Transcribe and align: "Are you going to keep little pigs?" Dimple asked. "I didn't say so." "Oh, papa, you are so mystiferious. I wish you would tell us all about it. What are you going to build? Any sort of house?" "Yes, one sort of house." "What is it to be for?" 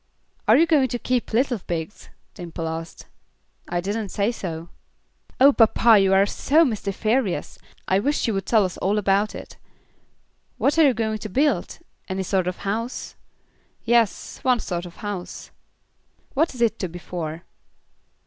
"Are 0.47 0.57
you 0.57 0.65
going 0.65 0.87
to 0.87 0.97
keep 0.97 1.31
little 1.31 1.59
pigs?" 1.59 2.09
Dimple 2.33 2.67
asked. 2.67 3.05
"I 3.69 3.79
didn't 3.79 4.09
say 4.09 4.31
so." 4.31 4.69
"Oh, 5.39 5.53
papa, 5.53 5.99
you 5.99 6.11
are 6.11 6.25
so 6.25 6.65
mystiferious. 6.65 7.59
I 7.87 7.99
wish 7.99 8.25
you 8.25 8.33
would 8.33 8.47
tell 8.47 8.65
us 8.65 8.79
all 8.79 8.97
about 8.97 9.35
it. 9.35 9.57
What 10.57 10.79
are 10.79 10.87
you 10.87 10.95
going 10.95 11.19
to 11.19 11.29
build? 11.29 11.77
Any 12.09 12.23
sort 12.23 12.47
of 12.47 12.57
house?" 12.65 13.13
"Yes, 13.85 14.39
one 14.43 14.59
sort 14.59 14.87
of 14.87 14.95
house." 15.05 15.51
"What 16.33 16.55
is 16.55 16.63
it 16.63 16.79
to 16.79 16.89
be 16.89 16.97
for?" 16.97 17.43